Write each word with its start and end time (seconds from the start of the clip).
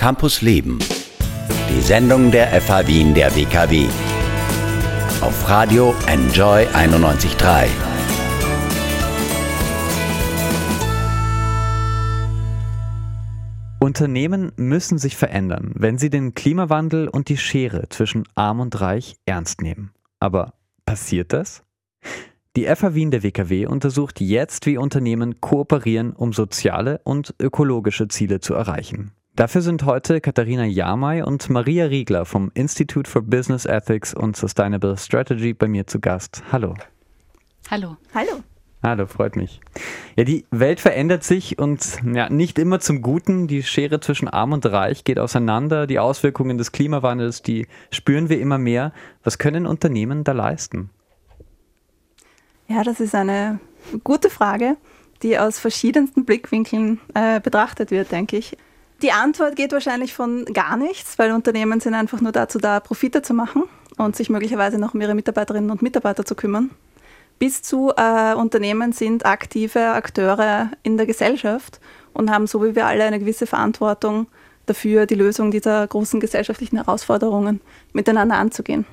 Campus 0.00 0.40
Leben. 0.40 0.78
Die 1.68 1.82
Sendung 1.82 2.30
der 2.30 2.58
FH 2.58 2.86
Wien 2.86 3.12
der 3.12 3.36
WKW. 3.36 3.86
Auf 5.20 5.46
Radio 5.46 5.94
Enjoy 6.06 6.66
91.3. 6.68 7.68
Unternehmen 13.78 14.52
müssen 14.56 14.96
sich 14.96 15.18
verändern, 15.18 15.72
wenn 15.74 15.98
sie 15.98 16.08
den 16.08 16.32
Klimawandel 16.32 17.06
und 17.06 17.28
die 17.28 17.36
Schere 17.36 17.90
zwischen 17.90 18.24
Arm 18.34 18.60
und 18.60 18.80
Reich 18.80 19.16
ernst 19.26 19.60
nehmen. 19.60 19.90
Aber 20.18 20.54
passiert 20.86 21.34
das? 21.34 21.62
Die 22.56 22.64
FH 22.64 22.94
Wien 22.94 23.10
der 23.10 23.22
WKW 23.22 23.66
untersucht 23.66 24.18
jetzt, 24.22 24.64
wie 24.64 24.78
Unternehmen 24.78 25.42
kooperieren, 25.42 26.14
um 26.14 26.32
soziale 26.32 27.02
und 27.04 27.34
ökologische 27.38 28.08
Ziele 28.08 28.40
zu 28.40 28.54
erreichen. 28.54 29.12
Dafür 29.36 29.62
sind 29.62 29.84
heute 29.84 30.20
Katharina 30.20 30.64
Jamay 30.64 31.22
und 31.22 31.48
Maria 31.48 31.86
Riegler 31.86 32.24
vom 32.24 32.50
Institute 32.54 33.08
for 33.08 33.22
Business 33.22 33.64
Ethics 33.64 34.12
und 34.12 34.36
Sustainable 34.36 34.96
Strategy 34.98 35.54
bei 35.54 35.68
mir 35.68 35.86
zu 35.86 36.00
Gast. 36.00 36.42
Hallo. 36.52 36.74
Hallo. 37.70 37.96
Hallo. 38.14 38.42
Hallo, 38.82 39.06
freut 39.06 39.36
mich. 39.36 39.60
Ja, 40.16 40.24
die 40.24 40.46
Welt 40.50 40.80
verändert 40.80 41.22
sich 41.22 41.58
und 41.58 42.00
ja, 42.04 42.28
nicht 42.30 42.58
immer 42.58 42.80
zum 42.80 43.02
Guten. 43.02 43.46
Die 43.46 43.62
Schere 43.62 44.00
zwischen 44.00 44.26
Arm 44.26 44.52
und 44.52 44.64
Reich 44.66 45.04
geht 45.04 45.18
auseinander. 45.18 45.86
Die 45.86 45.98
Auswirkungen 45.98 46.58
des 46.58 46.72
Klimawandels, 46.72 47.42
die 47.42 47.66
spüren 47.90 48.30
wir 48.30 48.40
immer 48.40 48.58
mehr. 48.58 48.92
Was 49.22 49.38
können 49.38 49.66
Unternehmen 49.66 50.24
da 50.24 50.32
leisten? 50.32 50.90
Ja, 52.68 52.82
das 52.82 53.00
ist 53.00 53.14
eine 53.14 53.60
gute 54.02 54.30
Frage, 54.30 54.76
die 55.22 55.38
aus 55.38 55.58
verschiedensten 55.58 56.24
Blickwinkeln 56.24 57.00
äh, 57.14 57.38
betrachtet 57.40 57.90
wird, 57.90 58.10
denke 58.12 58.38
ich. 58.38 58.56
Die 59.02 59.12
Antwort 59.12 59.56
geht 59.56 59.72
wahrscheinlich 59.72 60.12
von 60.12 60.44
gar 60.46 60.76
nichts, 60.76 61.18
weil 61.18 61.32
Unternehmen 61.32 61.80
sind 61.80 61.94
einfach 61.94 62.20
nur 62.20 62.32
dazu 62.32 62.58
da, 62.58 62.80
Profite 62.80 63.22
zu 63.22 63.32
machen 63.32 63.64
und 63.96 64.14
sich 64.14 64.28
möglicherweise 64.28 64.78
noch 64.78 64.94
um 64.94 65.00
ihre 65.00 65.14
Mitarbeiterinnen 65.14 65.70
und 65.70 65.80
Mitarbeiter 65.80 66.24
zu 66.24 66.34
kümmern. 66.34 66.70
Bis 67.38 67.62
zu 67.62 67.92
äh, 67.96 68.34
Unternehmen 68.34 68.92
sind 68.92 69.24
aktive 69.24 69.92
Akteure 69.92 70.70
in 70.82 70.98
der 70.98 71.06
Gesellschaft 71.06 71.80
und 72.12 72.30
haben 72.30 72.46
so 72.46 72.62
wie 72.62 72.74
wir 72.74 72.86
alle 72.86 73.04
eine 73.04 73.18
gewisse 73.18 73.46
Verantwortung 73.46 74.26
dafür, 74.66 75.06
die 75.06 75.14
Lösung 75.14 75.50
dieser 75.50 75.86
großen 75.86 76.20
gesellschaftlichen 76.20 76.76
Herausforderungen 76.76 77.62
miteinander 77.94 78.36
anzugehen. 78.36 78.84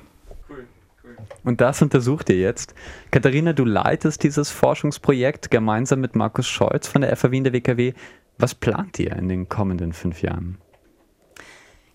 Und 1.44 1.60
das 1.60 1.82
untersucht 1.82 2.30
ihr 2.30 2.36
jetzt. 2.36 2.74
Katharina, 3.10 3.52
du 3.52 3.64
leitest 3.64 4.22
dieses 4.22 4.50
Forschungsprojekt 4.50 5.50
gemeinsam 5.50 6.00
mit 6.00 6.16
Markus 6.16 6.48
Scholz 6.48 6.88
von 6.88 7.02
der 7.02 7.14
FAW 7.16 7.36
in 7.36 7.44
der 7.44 7.52
WKW. 7.52 7.92
Was 8.38 8.54
plant 8.54 8.98
ihr 8.98 9.12
in 9.12 9.28
den 9.28 9.48
kommenden 9.48 9.92
fünf 9.92 10.22
Jahren? 10.22 10.58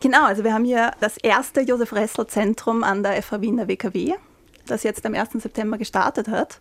Genau, 0.01 0.25
also 0.25 0.43
wir 0.43 0.53
haben 0.53 0.65
hier 0.65 0.91
das 0.99 1.17
erste 1.17 1.61
Josef 1.61 1.93
Ressel 1.93 2.27
Zentrum 2.27 2.83
an 2.83 3.03
der 3.03 3.21
FAW 3.23 3.47
in 3.47 3.55
der 3.55 3.69
WKW, 3.69 4.13
das 4.67 4.83
jetzt 4.83 5.05
am 5.05 5.13
1. 5.13 5.31
September 5.41 5.77
gestartet 5.77 6.27
hat. 6.27 6.59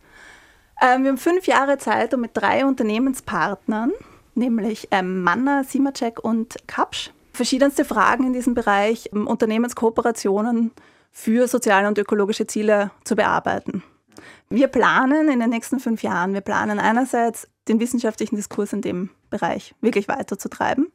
Ähm, 0.81 1.03
wir 1.03 1.11
haben 1.11 1.19
fünf 1.19 1.47
Jahre 1.49 1.79
Zeit, 1.79 2.15
um 2.15 2.21
mit 2.21 2.31
drei 2.35 2.65
Unternehmenspartnern, 2.65 3.91
nämlich 4.37 4.87
ähm, 4.93 5.23
Manna, 5.23 5.65
Simacek 5.65 6.23
und 6.23 6.57
Kapsch, 6.69 7.11
verschiedenste 7.33 7.85
Fragen 7.85 8.29
in 8.29 8.33
diesem 8.33 8.55
Bereich 8.55 9.11
ähm, 9.13 9.27
Unternehmenskooperationen 9.27 10.71
für 11.11 11.49
soziale 11.49 11.89
und 11.89 11.99
ökologische 11.99 12.47
Ziele 12.47 12.93
zu 13.03 13.17
bearbeiten. 13.17 13.83
Wir 14.49 14.69
planen 14.69 15.29
in 15.29 15.41
den 15.41 15.51
nächsten 15.51 15.81
fünf 15.81 16.05
Jahren, 16.05 16.35
wir 16.35 16.43
planen 16.43 16.79
einerseits 16.79 17.49
den 17.69 17.81
wissenschaftlichen 17.81 18.37
Diskurs 18.37 18.73
in 18.73 18.83
dem 18.83 19.11
Bereich 19.31 19.75
wirklich 19.81 20.09
weiterzutreiben. 20.09 20.93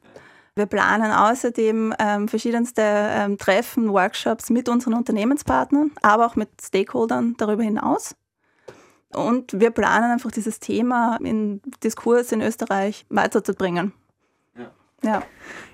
Wir 0.55 0.65
planen 0.65 1.11
außerdem 1.11 1.93
ähm, 1.99 2.27
verschiedenste 2.27 2.81
ähm, 2.83 3.37
Treffen, 3.37 3.93
Workshops 3.93 4.49
mit 4.49 4.69
unseren 4.69 4.95
Unternehmenspartnern, 4.95 5.91
aber 6.01 6.25
auch 6.25 6.35
mit 6.35 6.49
Stakeholdern 6.59 7.35
darüber 7.37 7.61
hinaus. 7.61 8.15
Und 9.13 9.59
wir 9.59 9.69
planen 9.69 10.11
einfach 10.11 10.31
dieses 10.31 10.59
Thema 10.59 11.17
im 11.23 11.61
Diskurs 11.83 12.31
in 12.31 12.41
Österreich 12.41 13.05
weiterzubringen. 13.09 13.93
Ja. 15.03 15.23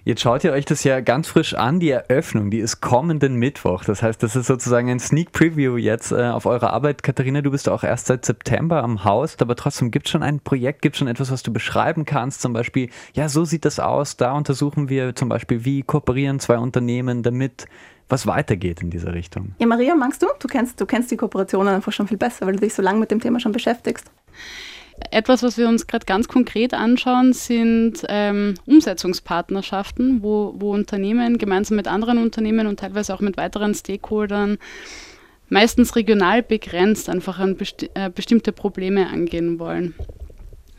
Jetzt 0.05 0.21
schaut 0.21 0.43
ihr 0.43 0.51
euch 0.51 0.65
das 0.65 0.83
ja 0.83 0.99
ganz 0.99 1.29
frisch 1.29 1.53
an, 1.53 1.79
die 1.79 1.89
Eröffnung, 1.89 2.51
die 2.51 2.59
ist 2.59 2.81
kommenden 2.81 3.35
Mittwoch. 3.35 3.85
Das 3.85 4.03
heißt, 4.03 4.21
das 4.21 4.35
ist 4.35 4.47
sozusagen 4.47 4.89
ein 4.89 4.99
Sneak 4.99 5.31
Preview 5.31 5.77
jetzt 5.77 6.11
äh, 6.11 6.25
auf 6.25 6.45
eure 6.45 6.71
Arbeit. 6.71 7.03
Katharina, 7.03 7.41
du 7.41 7.49
bist 7.49 7.69
auch 7.69 7.85
erst 7.85 8.07
seit 8.07 8.25
September 8.25 8.83
am 8.83 9.05
Haus, 9.05 9.37
aber 9.39 9.55
trotzdem 9.55 9.91
gibt 9.91 10.07
es 10.07 10.11
schon 10.11 10.21
ein 10.21 10.41
Projekt, 10.41 10.81
gibt 10.81 10.95
es 10.95 10.99
schon 10.99 11.07
etwas, 11.07 11.31
was 11.31 11.41
du 11.41 11.53
beschreiben 11.53 12.03
kannst. 12.03 12.41
Zum 12.41 12.51
Beispiel, 12.51 12.89
ja, 13.13 13.29
so 13.29 13.45
sieht 13.45 13.63
das 13.63 13.79
aus. 13.79 14.17
Da 14.17 14.33
untersuchen 14.33 14.89
wir 14.89 15.15
zum 15.15 15.29
Beispiel, 15.29 15.63
wie 15.63 15.83
kooperieren 15.83 16.41
zwei 16.41 16.57
Unternehmen, 16.57 17.23
damit 17.23 17.65
was 18.09 18.27
weitergeht 18.27 18.81
in 18.81 18.89
dieser 18.89 19.13
Richtung. 19.13 19.55
Ja, 19.57 19.67
Maria, 19.67 19.95
magst 19.95 20.21
du? 20.21 20.27
Du 20.37 20.49
kennst, 20.49 20.81
du 20.81 20.85
kennst 20.85 21.11
die 21.11 21.17
Kooperationen 21.17 21.73
einfach 21.73 21.93
schon 21.93 22.09
viel 22.09 22.17
besser, 22.17 22.45
weil 22.45 22.55
du 22.55 22.59
dich 22.59 22.73
so 22.73 22.81
lange 22.81 22.99
mit 22.99 23.09
dem 23.09 23.21
Thema 23.21 23.39
schon 23.39 23.53
beschäftigst. 23.53 24.11
Etwas, 25.11 25.43
was 25.43 25.57
wir 25.57 25.67
uns 25.67 25.87
gerade 25.87 26.05
ganz 26.05 26.27
konkret 26.27 26.73
anschauen, 26.73 27.33
sind 27.33 28.03
ähm, 28.09 28.55
Umsetzungspartnerschaften, 28.65 30.21
wo, 30.21 30.53
wo 30.57 30.73
Unternehmen 30.73 31.37
gemeinsam 31.37 31.77
mit 31.77 31.87
anderen 31.87 32.17
Unternehmen 32.17 32.67
und 32.67 32.79
teilweise 32.79 33.13
auch 33.13 33.21
mit 33.21 33.37
weiteren 33.37 33.73
Stakeholdern 33.73 34.57
meistens 35.49 35.95
regional 35.95 36.43
begrenzt 36.43 37.09
einfach 37.09 37.39
an 37.39 37.57
besti 37.57 37.89
äh, 37.93 38.09
bestimmte 38.09 38.51
Probleme 38.51 39.07
angehen 39.07 39.59
wollen. 39.59 39.93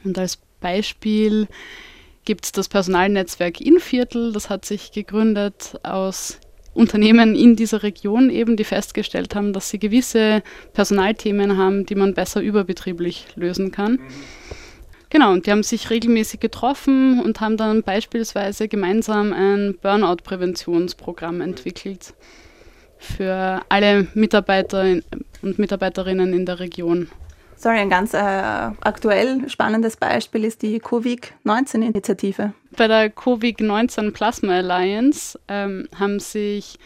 Und 0.04 0.18
als 0.18 0.38
Beispiel 0.60 1.48
gibt 2.24 2.44
es 2.44 2.52
das 2.52 2.68
Personalnetzwerk 2.68 3.60
Inviertel, 3.60 4.32
das 4.32 4.50
hat 4.50 4.64
sich 4.64 4.92
gegründet 4.92 5.78
aus 5.82 6.38
Unternehmen 6.74 7.34
in 7.34 7.56
dieser 7.56 7.82
Region 7.82 8.30
eben, 8.30 8.56
die 8.56 8.64
festgestellt 8.64 9.34
haben, 9.34 9.52
dass 9.52 9.70
sie 9.70 9.78
gewisse 9.78 10.42
Personalthemen 10.72 11.56
haben, 11.56 11.86
die 11.86 11.94
man 11.94 12.14
besser 12.14 12.40
überbetrieblich 12.40 13.26
lösen 13.36 13.70
kann. 13.70 13.92
Mhm. 13.92 13.98
Genau, 15.14 15.32
und 15.32 15.46
die 15.46 15.52
haben 15.52 15.62
sich 15.62 15.90
regelmäßig 15.90 16.40
getroffen 16.40 17.20
und 17.20 17.40
haben 17.40 17.56
dann 17.56 17.84
beispielsweise 17.84 18.66
gemeinsam 18.66 19.32
ein 19.32 19.76
Burnout-Präventionsprogramm 19.80 21.40
entwickelt 21.40 22.14
für 22.98 23.60
alle 23.68 24.08
Mitarbeiter 24.14 24.96
und 25.42 25.58
Mitarbeiterinnen 25.60 26.32
in 26.32 26.46
der 26.46 26.58
Region. 26.58 27.08
Sorry, 27.56 27.78
ein 27.78 27.90
ganz 27.90 28.14
äh, 28.14 28.18
aktuell 28.18 29.48
spannendes 29.48 29.96
Beispiel 29.96 30.44
ist 30.44 30.62
die 30.62 30.78
Covid-19-Initiative. 30.80 32.52
Bei 32.76 32.88
der 32.88 33.10
Covid-19 33.10 34.12
Plasma 34.12 34.54
Alliance 34.56 35.38
ähm, 35.48 35.88
haben 35.98 36.20
sich 36.20 36.78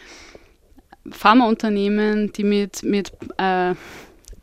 Pharmaunternehmen, 1.09 2.31
die 2.33 2.43
mit, 2.43 2.83
mit 2.83 3.11
äh, 3.37 3.73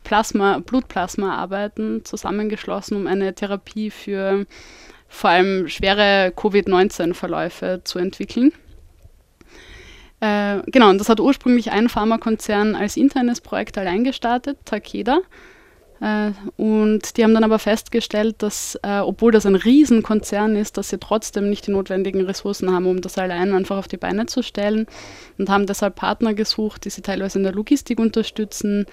Plasma, 0.05 0.59
Blutplasma 0.59 1.35
arbeiten, 1.37 2.05
zusammengeschlossen, 2.05 2.97
um 2.97 3.07
eine 3.07 3.35
Therapie 3.35 3.91
für 3.91 4.47
vor 5.09 5.31
allem 5.31 5.69
schwere 5.69 6.33
Covid-19-Verläufe 6.37 7.81
zu 7.85 7.99
entwickeln. 7.99 8.53
Äh, 10.21 10.63
genau, 10.67 10.91
und 10.91 10.99
das 10.99 11.09
hat 11.09 11.21
ursprünglich 11.21 11.73
ein 11.73 11.89
Pharmakonzern 11.89 12.75
als 12.75 12.97
internes 12.97 13.41
Projekt 13.41 13.79
allein 13.79 14.05
gestartet, 14.05 14.59
Takeda. 14.65 15.21
Äh, 16.01 16.33
und 16.57 17.17
die 17.17 17.25
haben 17.25 17.35
dann 17.35 17.45
aber 17.45 17.59
festgestellt, 17.59 18.37
dass, 18.43 18.79
äh, 18.83 18.99
obwohl 18.99 19.33
das 19.33 19.47
ein 19.47 19.55
Riesenkonzern 19.55 20.57
ist, 20.57 20.77
dass 20.77 20.91
sie 20.91 20.99
trotzdem 20.99 21.49
nicht 21.49 21.67
die 21.67 21.71
notwendigen 21.71 22.23
Ressourcen 22.23 22.73
haben, 22.73 22.87
um 22.87 23.01
das 23.01 23.19
allein 23.19 23.55
einfach 23.55 23.79
auf 23.79 23.89
die 23.89 23.97
Beine 23.97 24.27
zu 24.27 24.43
stellen 24.43 24.87
und 25.39 25.49
haben 25.49 25.67
deshalb 25.67 25.97
Partner 25.97 26.35
gesucht, 26.35 26.85
die 26.85 26.91
sie 26.91 27.03
teilweise 27.03 27.39
in 27.39 27.45
der 27.45 27.55
Logistik 27.55 27.99
unterstützen, 27.99 28.87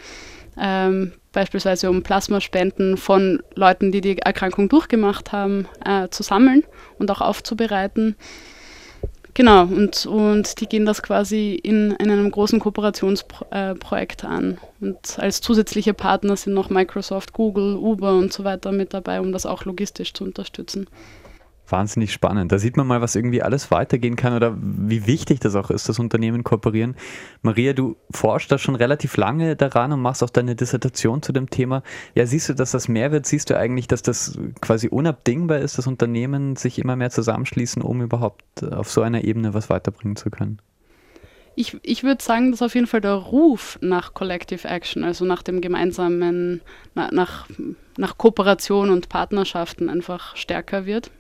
ähm, 0.57 1.13
beispielsweise 1.31 1.89
um 1.89 2.03
Plasmaspenden 2.03 2.97
von 2.97 3.41
Leuten, 3.55 3.91
die 3.91 4.01
die 4.01 4.19
Erkrankung 4.19 4.69
durchgemacht 4.69 5.31
haben, 5.31 5.67
äh, 5.83 6.07
zu 6.09 6.23
sammeln 6.23 6.63
und 6.99 7.09
auch 7.11 7.21
aufzubereiten. 7.21 8.15
Genau, 9.35 9.63
und, 9.63 10.05
und 10.05 10.59
die 10.61 10.67
gehen 10.67 10.85
das 10.85 11.01
quasi 11.01 11.55
in, 11.55 11.91
in 11.93 12.11
einem 12.11 12.29
großen 12.29 12.59
Kooperationsprojekt 12.59 14.23
äh, 14.23 14.27
an. 14.27 14.59
Und 14.79 15.17
als 15.17 15.41
zusätzliche 15.41 15.95
Partner 15.95 16.35
sind 16.35 16.53
noch 16.53 16.69
Microsoft, 16.69 17.33
Google, 17.33 17.75
Uber 17.75 18.15
und 18.15 18.31
so 18.31 18.43
weiter 18.43 18.71
mit 18.71 18.93
dabei, 18.93 19.19
um 19.19 19.31
das 19.31 19.47
auch 19.47 19.65
logistisch 19.65 20.13
zu 20.13 20.23
unterstützen 20.23 20.87
wahnsinnig 21.67 22.11
spannend. 22.11 22.51
Da 22.51 22.59
sieht 22.59 22.77
man 22.77 22.87
mal, 22.87 23.01
was 23.01 23.15
irgendwie 23.15 23.41
alles 23.41 23.71
weitergehen 23.71 24.15
kann 24.15 24.33
oder 24.33 24.55
wie 24.59 25.07
wichtig 25.07 25.39
das 25.39 25.55
auch 25.55 25.69
ist, 25.69 25.87
dass 25.89 25.99
Unternehmen 25.99 26.43
kooperieren. 26.43 26.95
Maria, 27.41 27.73
du 27.73 27.95
forschst 28.11 28.51
da 28.51 28.57
schon 28.57 28.75
relativ 28.75 29.17
lange 29.17 29.55
daran 29.55 29.91
und 29.91 30.01
machst 30.01 30.23
auch 30.23 30.29
deine 30.29 30.55
Dissertation 30.55 31.21
zu 31.21 31.31
dem 31.31 31.49
Thema. 31.49 31.83
Ja, 32.15 32.25
siehst 32.25 32.49
du, 32.49 32.53
dass 32.53 32.71
das 32.71 32.87
mehr 32.87 33.11
wird? 33.11 33.25
Siehst 33.25 33.49
du 33.49 33.57
eigentlich, 33.57 33.87
dass 33.87 34.01
das 34.01 34.37
quasi 34.61 34.87
unabdingbar 34.89 35.59
ist, 35.59 35.77
dass 35.77 35.87
Unternehmen 35.87 36.55
sich 36.55 36.79
immer 36.79 36.95
mehr 36.95 37.09
zusammenschließen, 37.09 37.81
um 37.81 38.01
überhaupt 38.01 38.63
auf 38.63 38.91
so 38.91 39.01
einer 39.01 39.23
Ebene 39.23 39.53
was 39.53 39.69
weiterbringen 39.69 40.15
zu 40.15 40.29
können? 40.29 40.59
Ich, 41.55 41.77
ich 41.83 42.03
würde 42.03 42.23
sagen, 42.23 42.51
dass 42.51 42.63
auf 42.63 42.73
jeden 42.73 42.87
Fall 42.87 43.01
der 43.01 43.13
Ruf 43.13 43.77
nach 43.81 44.13
Collective 44.13 44.67
Action, 44.67 45.03
also 45.03 45.23
nach 45.23 45.43
dem 45.43 45.61
gemeinsamen, 45.61 46.61
nach, 46.95 47.47
nach 47.95 48.17
Kooperation 48.17 48.89
und 48.89 49.09
Partnerschaften 49.09 49.87
einfach 49.87 50.35
stärker 50.35 50.85
wird. 50.85 51.11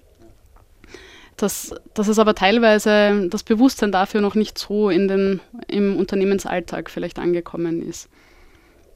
Dass, 1.37 1.73
dass 1.93 2.07
es 2.07 2.19
aber 2.19 2.35
teilweise 2.35 3.27
das 3.29 3.43
Bewusstsein 3.43 3.91
dafür 3.91 4.21
noch 4.21 4.35
nicht 4.35 4.57
so 4.57 4.89
in 4.89 5.07
den, 5.07 5.39
im 5.67 5.97
Unternehmensalltag 5.97 6.89
vielleicht 6.89 7.19
angekommen 7.19 7.87
ist. 7.87 8.09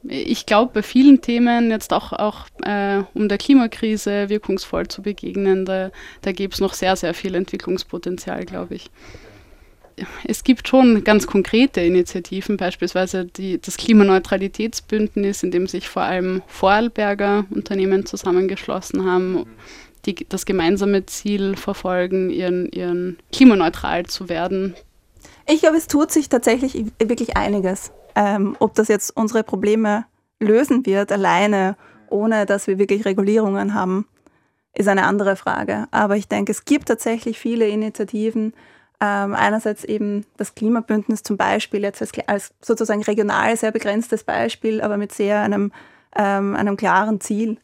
Ich 0.03 0.45
glaube, 0.45 0.71
bei 0.75 0.83
vielen 0.83 1.21
Themen, 1.21 1.71
jetzt 1.71 1.91
auch, 1.91 2.13
auch 2.13 2.45
äh, 2.63 3.03
um 3.13 3.27
der 3.27 3.37
Klimakrise 3.37 4.29
wirkungsvoll 4.29 4.87
zu 4.87 5.01
begegnen, 5.01 5.65
da, 5.65 5.91
da 6.21 6.31
gäbe 6.31 6.53
es 6.53 6.61
noch 6.61 6.73
sehr, 6.73 6.95
sehr 6.95 7.13
viel 7.13 7.35
Entwicklungspotenzial, 7.35 8.45
glaube 8.45 8.75
ich. 8.75 8.89
Es 10.23 10.43
gibt 10.43 10.67
schon 10.67 11.03
ganz 11.03 11.25
konkrete 11.25 11.81
Initiativen, 11.81 12.55
beispielsweise 12.55 13.25
die, 13.25 13.59
das 13.59 13.77
Klimaneutralitätsbündnis, 13.77 15.41
in 15.41 15.49
dem 15.49 15.65
sich 15.65 15.89
vor 15.89 16.03
allem 16.03 16.43
Vorarlberger 16.45 17.45
Unternehmen 17.49 18.05
zusammengeschlossen 18.05 19.05
haben, 19.05 19.47
die 20.05 20.27
das 20.27 20.45
gemeinsame 20.45 21.05
Ziel 21.05 21.55
verfolgen, 21.55 22.29
ihren, 22.29 22.67
ihren 22.71 23.17
klimaneutral 23.31 24.05
zu 24.05 24.29
werden. 24.29 24.75
Ich 25.47 25.61
glaube, 25.61 25.77
es 25.77 25.87
tut 25.87 26.11
sich 26.11 26.29
tatsächlich 26.29 26.85
wirklich 26.99 27.37
einiges. 27.37 27.91
Ähm, 28.15 28.55
ob 28.59 28.73
das 28.75 28.87
jetzt 28.87 29.15
unsere 29.15 29.43
Probleme 29.43 30.05
lösen 30.39 30.85
wird, 30.85 31.11
alleine, 31.11 31.77
ohne 32.09 32.45
dass 32.45 32.67
wir 32.67 32.77
wirklich 32.77 33.05
Regulierungen 33.05 33.73
haben, 33.73 34.07
ist 34.73 34.87
eine 34.87 35.05
andere 35.05 35.35
Frage. 35.35 35.87
Aber 35.91 36.15
ich 36.15 36.27
denke, 36.27 36.51
es 36.51 36.65
gibt 36.65 36.87
tatsächlich 36.87 37.39
viele 37.39 37.67
Initiativen. 37.67 38.53
Ähm, 38.99 39.35
einerseits 39.35 39.83
eben 39.83 40.25
das 40.37 40.55
Klimabündnis 40.55 41.21
zum 41.21 41.37
Beispiel, 41.37 41.81
jetzt 41.81 42.01
als, 42.01 42.11
als, 42.27 42.53
sozusagen 42.61 43.03
regional 43.03 43.55
sehr 43.55 43.71
begrenztes 43.71 44.23
Beispiel, 44.23 44.81
aber 44.81 44.97
mit 44.97 45.13
sehr 45.13 45.41
einem, 45.41 45.71
ähm, 46.15 46.55
einem 46.55 46.77
klaren 46.77 47.21
Ziel 47.21 47.57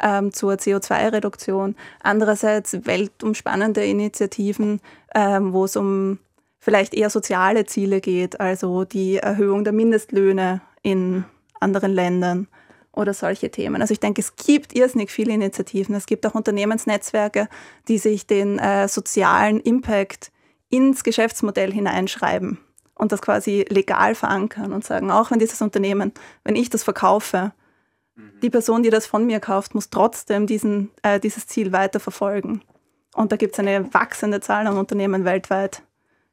ähm, 0.00 0.32
zur 0.32 0.54
CO2-Reduktion. 0.54 1.76
Andererseits 2.02 2.86
weltumspannende 2.86 3.84
Initiativen, 3.84 4.80
ähm, 5.14 5.52
wo 5.52 5.64
es 5.64 5.76
um 5.76 6.18
vielleicht 6.58 6.94
eher 6.94 7.10
soziale 7.10 7.66
Ziele 7.66 8.00
geht, 8.00 8.40
also 8.40 8.84
die 8.84 9.18
Erhöhung 9.18 9.64
der 9.64 9.72
Mindestlöhne 9.72 10.62
in 10.82 11.24
anderen 11.60 11.92
Ländern 11.92 12.48
oder 12.92 13.12
solche 13.12 13.50
Themen. 13.50 13.82
Also 13.82 13.92
ich 13.92 14.00
denke, 14.00 14.20
es 14.20 14.36
gibt 14.36 14.74
irrsinnig 14.74 15.10
viele 15.10 15.32
Initiativen. 15.32 15.94
Es 15.94 16.06
gibt 16.06 16.26
auch 16.26 16.34
Unternehmensnetzwerke, 16.34 17.48
die 17.88 17.98
sich 17.98 18.26
den 18.26 18.58
äh, 18.58 18.88
sozialen 18.88 19.60
Impact 19.60 20.30
ins 20.70 21.04
Geschäftsmodell 21.04 21.72
hineinschreiben 21.72 22.58
und 22.94 23.12
das 23.12 23.20
quasi 23.20 23.64
legal 23.68 24.14
verankern 24.14 24.72
und 24.72 24.84
sagen, 24.84 25.10
auch 25.10 25.30
wenn 25.30 25.38
dieses 25.38 25.60
Unternehmen, 25.60 26.12
wenn 26.44 26.56
ich 26.56 26.70
das 26.70 26.84
verkaufe, 26.84 27.52
die 28.42 28.50
Person, 28.50 28.82
die 28.82 28.90
das 28.90 29.06
von 29.06 29.26
mir 29.26 29.40
kauft, 29.40 29.74
muss 29.74 29.90
trotzdem 29.90 30.46
diesen, 30.46 30.90
äh, 31.02 31.18
dieses 31.18 31.46
Ziel 31.46 31.72
weiter 31.72 32.00
verfolgen. 32.00 32.62
Und 33.14 33.32
da 33.32 33.36
gibt 33.36 33.54
es 33.54 33.58
eine 33.58 33.92
wachsende 33.92 34.40
Zahl 34.40 34.66
an 34.66 34.76
Unternehmen 34.76 35.24
weltweit, 35.24 35.82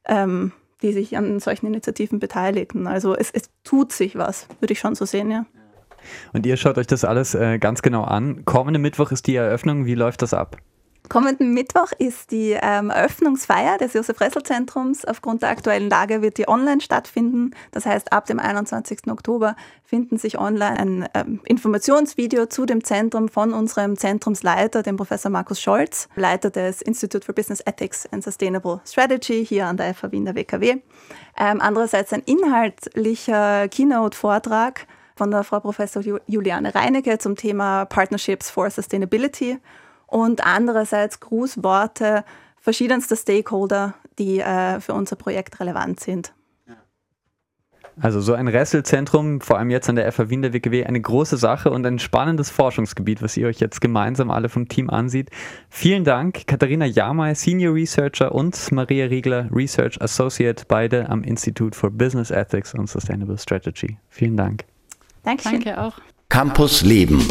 ähm, 0.04 0.52
die 0.82 0.92
sich 0.92 1.16
an 1.16 1.40
solchen 1.40 1.66
Initiativen 1.66 2.18
beteiligen. 2.18 2.86
Also 2.86 3.16
es, 3.16 3.30
es 3.30 3.44
tut 3.64 3.92
sich 3.92 4.16
was, 4.16 4.48
würde 4.60 4.72
ich 4.72 4.80
schon 4.80 4.94
so 4.94 5.04
sehen, 5.04 5.30
ja. 5.30 5.46
Und 6.32 6.44
ihr 6.46 6.56
schaut 6.56 6.78
euch 6.78 6.88
das 6.88 7.04
alles 7.04 7.34
äh, 7.34 7.58
ganz 7.58 7.82
genau 7.82 8.02
an. 8.02 8.44
Kommenden 8.44 8.82
Mittwoch 8.82 9.12
ist 9.12 9.28
die 9.28 9.36
Eröffnung. 9.36 9.86
Wie 9.86 9.94
läuft 9.94 10.22
das 10.22 10.34
ab? 10.34 10.56
Kommenden 11.12 11.52
Mittwoch 11.52 11.92
ist 11.98 12.30
die 12.30 12.56
ähm, 12.58 12.88
Eröffnungsfeier 12.88 13.76
des 13.76 13.92
Josef-Ressel-Zentrums. 13.92 15.04
Aufgrund 15.04 15.42
der 15.42 15.50
aktuellen 15.50 15.90
Lage 15.90 16.22
wird 16.22 16.38
die 16.38 16.48
online 16.48 16.80
stattfinden. 16.80 17.50
Das 17.70 17.84
heißt, 17.84 18.14
ab 18.14 18.24
dem 18.24 18.38
21. 18.38 19.08
Oktober 19.08 19.54
finden 19.84 20.16
sich 20.16 20.38
online 20.38 20.80
ein 20.80 21.08
ähm, 21.12 21.40
Informationsvideo 21.44 22.46
zu 22.46 22.64
dem 22.64 22.82
Zentrum 22.82 23.28
von 23.28 23.52
unserem 23.52 23.98
Zentrumsleiter, 23.98 24.82
dem 24.82 24.96
Professor 24.96 25.30
Markus 25.30 25.60
Scholz, 25.60 26.08
Leiter 26.16 26.48
des 26.48 26.80
Institute 26.80 27.26
for 27.26 27.34
Business 27.34 27.60
Ethics 27.60 28.10
and 28.10 28.24
Sustainable 28.24 28.80
Strategy 28.86 29.44
hier 29.44 29.66
an 29.66 29.76
der 29.76 29.92
FH 29.92 30.12
Wien 30.12 30.24
der 30.24 30.34
WKW. 30.34 30.78
Ähm, 31.36 31.60
andererseits 31.60 32.14
ein 32.14 32.22
inhaltlicher 32.24 33.68
Keynote-Vortrag 33.68 34.86
von 35.14 35.30
der 35.30 35.44
Frau 35.44 35.60
Professor 35.60 36.02
Juliane 36.26 36.74
Reinecke 36.74 37.18
zum 37.18 37.36
Thema 37.36 37.84
Partnerships 37.84 38.48
for 38.48 38.70
Sustainability 38.70 39.58
und 40.12 40.44
andererseits 40.44 41.20
Grußworte 41.20 42.24
verschiedenster 42.60 43.16
Stakeholder, 43.16 43.94
die 44.18 44.40
äh, 44.40 44.78
für 44.80 44.92
unser 44.94 45.16
Projekt 45.16 45.58
relevant 45.58 46.00
sind. 46.00 46.32
Also 48.00 48.20
so 48.20 48.32
ein 48.32 48.48
Resselzentrum, 48.48 49.42
vor 49.42 49.58
allem 49.58 49.68
jetzt 49.68 49.88
an 49.88 49.96
der 49.96 50.10
FH 50.10 50.30
Wien 50.30 50.40
der 50.40 50.54
WKW, 50.54 50.84
eine 50.84 51.00
große 51.00 51.36
Sache 51.36 51.70
und 51.70 51.84
ein 51.84 51.98
spannendes 51.98 52.48
Forschungsgebiet, 52.48 53.20
was 53.20 53.36
ihr 53.36 53.46
euch 53.46 53.60
jetzt 53.60 53.82
gemeinsam 53.82 54.30
alle 54.30 54.48
vom 54.48 54.66
Team 54.66 54.88
ansieht. 54.88 55.28
Vielen 55.68 56.02
Dank, 56.04 56.46
Katharina 56.46 56.86
Jamay, 56.86 57.34
Senior 57.34 57.74
Researcher 57.74 58.34
und 58.34 58.72
Maria 58.72 59.06
Riegler, 59.06 59.48
Research 59.52 60.00
Associate, 60.00 60.62
beide 60.68 61.10
am 61.10 61.22
Institute 61.22 61.76
for 61.76 61.90
Business 61.90 62.30
Ethics 62.30 62.74
and 62.74 62.88
Sustainable 62.88 63.36
Strategy. 63.36 63.98
Vielen 64.08 64.38
Dank. 64.38 64.64
Dankeschön. 65.22 65.60
Danke 65.60 65.78
auch. 65.78 65.98
Campus 66.30 66.82
Leben 66.82 67.28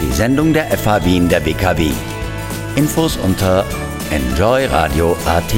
die 0.00 0.12
Sendung 0.12 0.52
der 0.52 0.66
FH 0.66 1.04
Wien 1.04 1.28
der 1.28 1.44
WKW. 1.44 1.90
Infos 2.76 3.16
unter 3.16 3.64
enjoyradio.at. 4.10 5.54